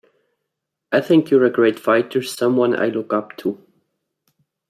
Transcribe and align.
I 0.91 0.99
think 0.99 1.29
you're 1.29 1.45
a 1.45 1.51
great 1.51 1.77
fighter, 1.77 2.23
someone 2.23 2.75
I 2.75 2.87
look 2.87 3.13
up 3.13 3.37
to. 3.37 3.63